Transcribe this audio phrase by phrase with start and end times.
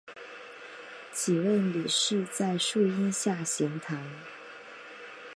[1.13, 4.03] 几位女士在树阴下閒谈